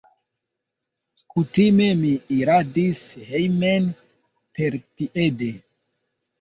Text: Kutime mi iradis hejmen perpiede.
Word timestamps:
Kutime 1.33 1.91
mi 1.99 2.15
iradis 2.39 3.03
hejmen 3.29 3.87
perpiede. 4.57 5.55